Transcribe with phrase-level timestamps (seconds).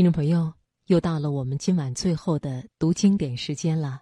[0.00, 0.50] 听众朋友，
[0.86, 4.00] 又到了我们今晚最后的读经典时间了。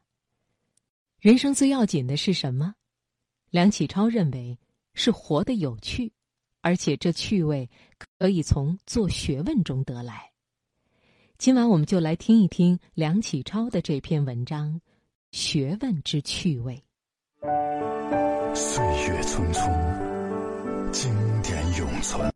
[1.19, 2.73] 人生最要紧的是什么？
[3.51, 4.57] 梁启超认为
[4.95, 6.13] 是活得有趣，
[6.61, 7.69] 而且这趣味
[8.17, 10.31] 可以从做学问中得来。
[11.37, 14.75] 今晚我们就来听一听梁启超的这篇文章
[15.33, 16.81] 《学问之趣味》。
[18.55, 21.13] 岁月匆匆，经
[21.43, 22.33] 典永存。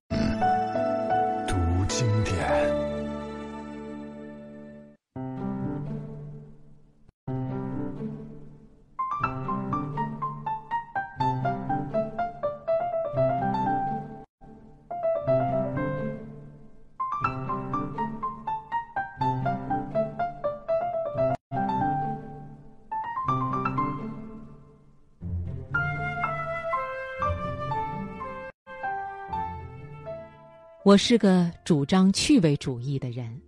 [30.84, 33.40] 我是个主张趣味主义的人。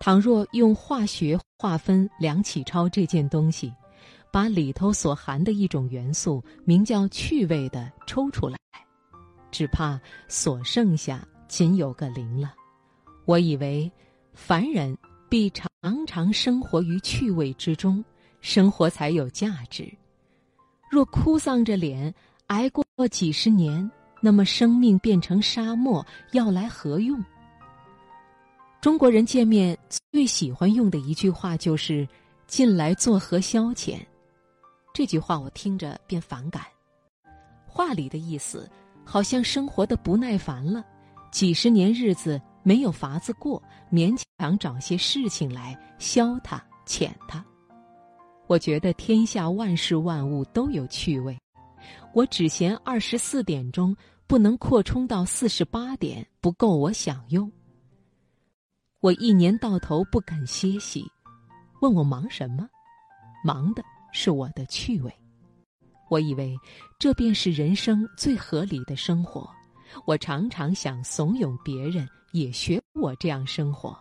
[0.00, 3.72] 倘若用化学划分梁启超这件东西，
[4.32, 8.58] 把里头所含的一种元素名叫趣味的抽出来，
[9.52, 12.52] 只怕所剩下仅有个零了。
[13.24, 13.88] 我以为，
[14.34, 15.70] 凡人必常
[16.08, 18.04] 常生活于趣味之中，
[18.40, 19.88] 生活才有价值。
[20.90, 22.12] 若哭丧着脸
[22.48, 23.88] 挨过几十年。
[24.20, 27.22] 那么，生命变成沙漠，要来何用？
[28.80, 29.76] 中国人见面
[30.12, 32.06] 最喜欢用的一句话就是
[32.46, 33.98] “近来作何消遣”。
[34.94, 36.62] 这句话我听着便反感。
[37.66, 38.68] 话里的意思，
[39.04, 40.84] 好像生活的不耐烦了，
[41.30, 47.44] 几十年日子没有法子过，勉强找些事情来消它、遣它。
[48.46, 51.38] 我觉得天下万事万物都有趣味。
[52.12, 57.50] 我只嫌二十四点钟不能扩充到四十八点，不够我享用。
[59.00, 61.04] 我一年到头不敢歇息，
[61.80, 62.68] 问我忙什么？
[63.44, 65.12] 忙的是我的趣味。
[66.10, 66.56] 我以为
[66.98, 69.48] 这便是人生最合理的生活。
[70.04, 73.96] 我常常想怂恿别人也学我这样生活。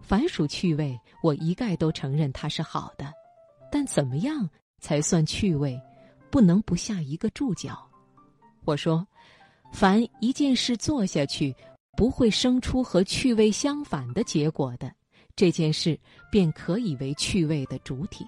[0.00, 3.12] 凡属趣味，我一概都承认它是好的，
[3.72, 5.80] 但怎么样才算趣味？
[6.34, 7.88] 不能不下一个注脚。
[8.64, 9.06] 我说，
[9.72, 11.54] 凡一件事做下去
[11.96, 14.92] 不会生出和趣味相反的结果的，
[15.36, 15.96] 这件事
[16.32, 18.26] 便可以为趣味的主体。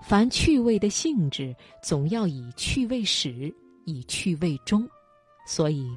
[0.00, 4.88] 凡趣味的性质，总要以趣味始，以趣味终。
[5.46, 5.94] 所以，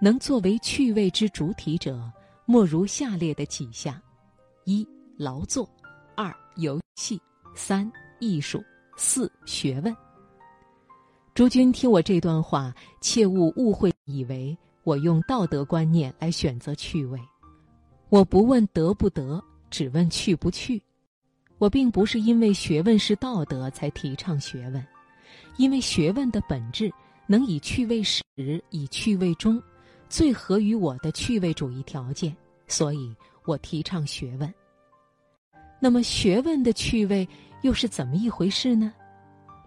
[0.00, 2.08] 能作为趣味之主体者，
[2.46, 4.00] 莫如下列的几项：
[4.64, 4.86] 一、
[5.16, 5.68] 劳作；
[6.14, 7.18] 二、游戏；
[7.56, 8.62] 三、艺术。
[8.98, 9.96] 四学问。
[11.32, 17.18] 诸君听我这段话，切勿误会，以为我用道德观念来选择趣味。
[18.08, 20.82] 我不问得不得，只问去不去。
[21.58, 24.84] 我并不是因为学问是道德才提倡学问，
[25.58, 26.92] 因为学问的本质
[27.28, 28.24] 能以趣味始，
[28.70, 29.62] 以趣味终，
[30.08, 32.36] 最合于我的趣味主义条件，
[32.66, 34.52] 所以我提倡学问。
[35.78, 37.28] 那么学问的趣味？
[37.62, 38.92] 又是怎么一回事呢？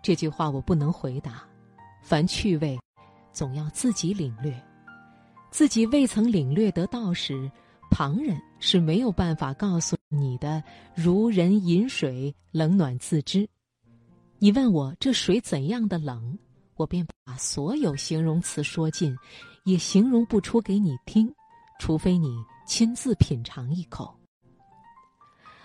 [0.02, 1.44] 这句话我不能回答。
[2.02, 2.80] 凡趣味，
[3.32, 4.52] 总要自己领略。
[5.52, 7.52] 自己未曾领略得到时，
[7.92, 10.64] 旁人是没有办法告诉你的。
[10.96, 13.48] 如人饮水，冷暖自知。
[14.40, 16.40] 你问我这水怎样的冷，
[16.76, 19.16] 我便把所有形容词说尽，
[19.66, 21.32] 也形容不出给你听，
[21.80, 24.18] 除非你亲自品尝一口。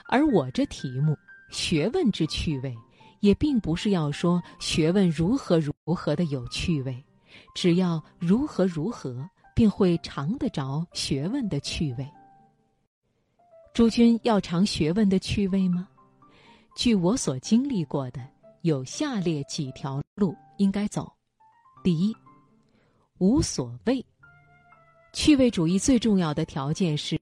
[0.08, 1.16] 而我这题目。
[1.50, 2.76] 学问之趣味，
[3.20, 7.04] 也并不是要说学问如何如何的有趣味，
[7.54, 12.06] 只要如何如何，便会尝得着学问的趣味。
[13.72, 15.88] 诸君要尝学问的趣味吗？
[16.74, 18.26] 据我所经历过的，
[18.62, 21.10] 有下列几条路应该走：
[21.82, 22.14] 第一，
[23.18, 24.04] 无所谓。
[25.12, 27.18] 趣味主义最重要的条件是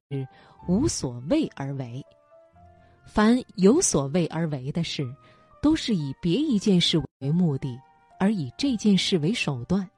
[0.66, 2.04] 无所谓而为。
[3.06, 5.06] 凡有所为而为的事，
[5.62, 7.78] 都是以别一件事为目的，
[8.18, 9.88] 而以这件事为手段。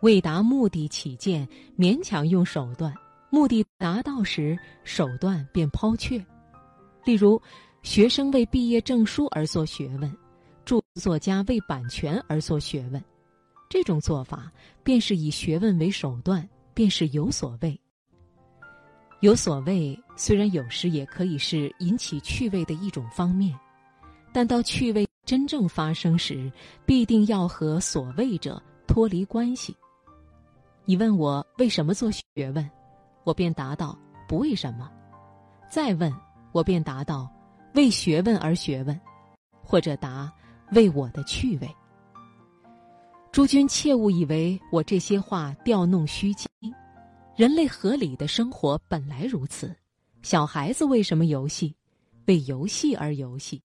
[0.00, 1.46] 为达目的起见，
[1.76, 2.92] 勉强用手段；
[3.30, 6.24] 目的达到时，手段便抛却。
[7.04, 7.40] 例如，
[7.82, 10.16] 学生为毕业证书而做学问，
[10.64, 13.02] 著作家为版权而做学问，
[13.68, 14.50] 这种做法
[14.82, 17.80] 便是以学问为手段，便是有所谓。
[19.20, 23.58] 有所谓，虽然有时也可以是引起趣味的一种方面，
[24.32, 26.50] 但到趣味真正发生时，
[26.86, 29.76] 必定要和所谓者脱离关系。
[30.84, 32.22] 你问我为什么做学
[32.54, 32.70] 问，
[33.24, 33.98] 我便答道：
[34.28, 34.88] 不为什么。
[35.68, 36.14] 再问，
[36.52, 37.28] 我便答道：
[37.74, 38.98] 为学问而学问，
[39.64, 40.32] 或者答
[40.70, 41.68] 为我的趣味。
[43.32, 46.48] 诸君切勿以为我这些话调弄虚惊。
[47.38, 49.72] 人类合理的生活本来如此。
[50.22, 51.72] 小孩子为什么游戏？
[52.26, 53.62] 为游戏而游戏。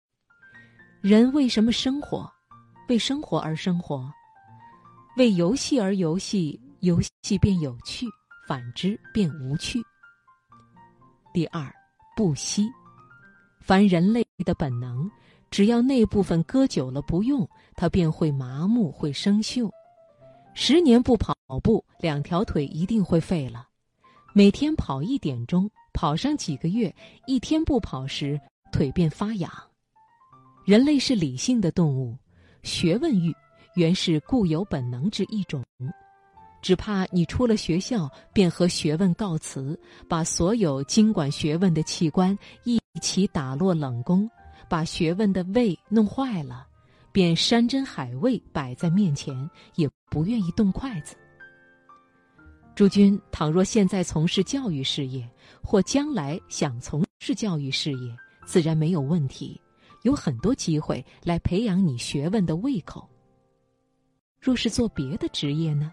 [1.02, 2.28] 人为什么生活？
[2.88, 4.12] 为生活而生活。
[5.18, 8.08] 为游戏而游戏，游戏便有趣；
[8.48, 9.80] 反之便无趣。
[11.32, 11.72] 第二，
[12.18, 12.68] 不息。
[13.60, 15.08] 凡人类的本能，
[15.52, 19.70] 只要那部分搁久了不用，它便会麻木，会生锈。
[20.62, 21.34] 十年不跑
[21.64, 23.66] 步，两条腿一定会废了。
[24.34, 26.94] 每天跑一点钟，跑上几个月，
[27.26, 28.38] 一天不跑时，
[28.70, 29.50] 腿便发痒。
[30.66, 32.14] 人类是理性的动物，
[32.62, 33.34] 学问欲
[33.76, 35.64] 原是固有本能之一种。
[36.62, 39.80] 只怕你出了学校，便和学问告辞，
[40.10, 44.30] 把所有经管学问的器官一起打落冷宫，
[44.68, 46.68] 把学问的胃弄坏了，
[47.12, 51.16] 便山珍海味摆在面前，也不愿意动筷子。
[52.76, 55.30] 诸君倘若现在从事教育事业，
[55.62, 58.16] 或将来想从事教育事业，
[58.46, 59.60] 自然没有问题，
[60.04, 63.08] 有很多机会来培养你学问的胃口。
[64.40, 65.92] 若是做别的职业呢？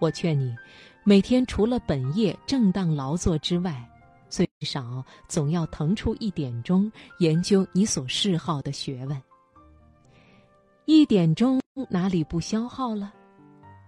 [0.00, 0.52] 我劝你，
[1.04, 3.88] 每天除了本业正当劳作之外，
[4.28, 6.90] 最少总要腾出一点钟
[7.20, 9.22] 研究你所嗜好的学问。
[10.86, 13.12] 一点钟哪里不消耗了？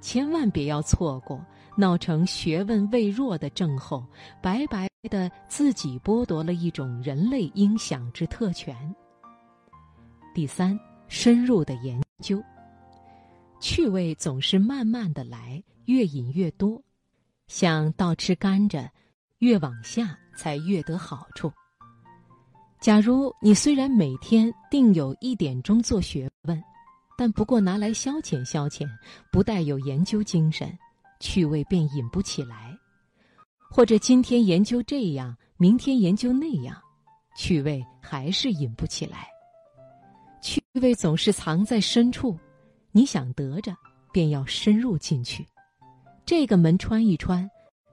[0.00, 1.44] 千万别要错过，
[1.76, 4.04] 闹成学问未弱的症候，
[4.42, 8.74] 白白的自己剥夺了一种人类应享之特权。
[10.34, 10.78] 第三，
[11.08, 12.42] 深入的研究，
[13.60, 15.62] 趣味总是慢慢的来。
[15.86, 16.82] 越饮越多，
[17.46, 18.88] 像倒吃甘蔗，
[19.38, 21.52] 越往下才越得好处。
[22.80, 26.60] 假如你虽然每天定有一点钟做学问，
[27.16, 28.86] 但不过拿来消遣消遣，
[29.32, 30.70] 不带有研究精神，
[31.18, 32.76] 趣味便引不起来；
[33.70, 36.76] 或者今天研究这样，明天研究那样，
[37.34, 39.26] 趣味还是引不起来。
[40.42, 42.38] 趣味总是藏在深处，
[42.92, 43.74] 你想得着，
[44.12, 45.46] 便要深入进去。
[46.26, 47.48] 这个门穿一穿，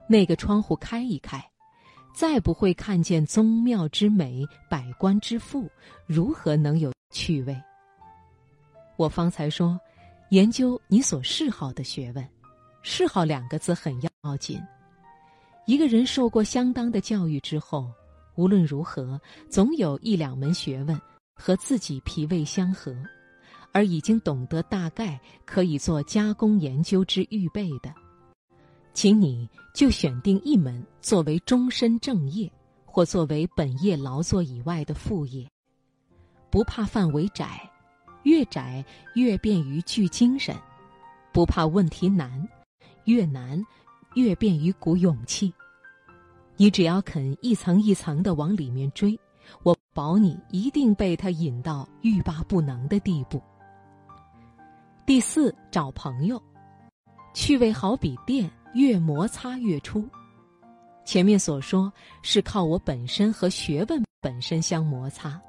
[0.06, 1.42] 那个窗户开一开，
[2.14, 5.68] 再不会看见宗庙之美、百官之富，
[6.06, 7.56] 如何能有趣味？
[8.96, 9.78] 我方才说，
[10.30, 12.28] 研究你所嗜好的学问，
[12.82, 14.60] 嗜好两个字很要紧。
[15.66, 17.90] 一个人受过相当的教育之后，
[18.36, 21.00] 无论如何，总有一两门学问
[21.34, 22.94] 和自己脾胃相合，
[23.72, 27.92] 而已经懂得大概可以做加工研究之预备的。
[28.92, 32.48] 请你就选定一门作为终身正业，
[32.84, 35.48] 或作为本业劳作以外的副业，
[36.48, 37.68] 不怕范围窄，
[38.24, 38.84] 越窄
[39.14, 40.54] 越便于聚精神；
[41.32, 42.46] 不怕问题难，
[43.04, 43.64] 越难
[44.14, 45.50] 越便于鼓勇气。
[46.56, 49.18] 你只要肯一层一层的往里面追，
[49.62, 53.42] 我保你一定被他引到欲罢不能的地步。
[55.06, 56.42] 第四，找朋友，
[57.32, 58.50] 趣味好比电。
[58.74, 60.04] 越摩擦越出，
[61.04, 65.40] 前面所说是靠我本身和学问本身相摩擦，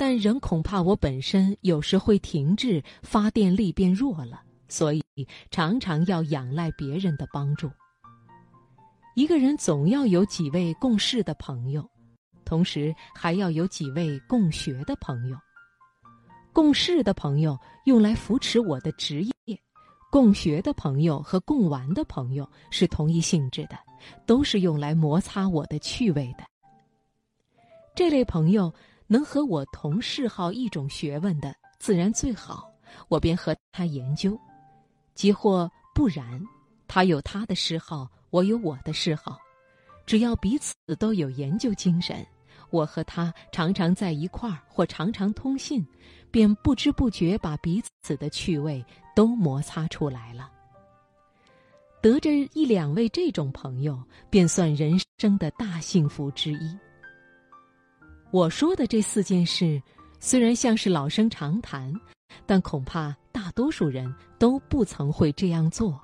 [0.00, 5.04] 但仍恐怕我本身有时会停滞，发电力变弱了，所以
[5.50, 7.70] 常常要仰赖别人的帮助。
[9.14, 11.86] 一个人总要有几位共事的朋友，
[12.46, 15.36] 同时还要有几位共学的朋友。
[16.50, 19.60] 共事的朋友用来扶持我的职业。
[20.10, 23.76] 共学的朋友和共玩的朋友是同一性质的，
[24.24, 26.44] 都是用来摩擦我的趣味的。
[27.94, 28.72] 这类朋友
[29.12, 32.70] 能和我同嗜好一种学问的，自然最好，
[33.08, 34.38] 我便和他研究；
[35.16, 36.40] 即或不然，
[36.86, 39.36] 他有他的嗜好，我有我的嗜好，
[40.06, 42.24] 只要彼此都有研究精神，
[42.70, 45.84] 我和他常常在一块儿或常常通信。
[46.30, 48.86] 便不知不觉把彼此的趣味
[49.16, 50.48] 都摩擦出来了。
[52.00, 54.00] 得着一两位这种朋友，
[54.30, 56.78] 便算人生的大幸福之一。
[58.32, 59.82] 我说的这四件事，
[60.20, 61.92] 虽然像是老生常谈，
[62.46, 66.00] 但恐怕大多数人都不曾会这样做。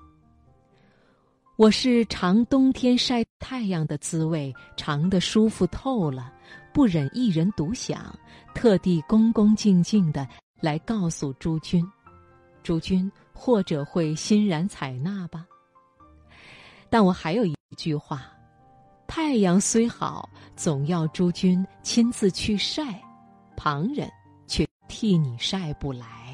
[1.57, 6.33] 我是尝冬天晒太阳的滋味，尝得舒服透了。
[6.73, 8.13] 不忍一人独享，
[8.55, 10.29] 特地恭恭敬敬的
[10.61, 11.89] 来告诉诸君，
[12.63, 15.47] 诸君或者会欣然采纳吧。
[16.91, 18.27] 但我还有一句话：
[19.07, 23.01] 太阳虽好，总要诸君亲自去晒，
[23.57, 24.11] 旁人
[24.47, 26.26] 却替你晒不来。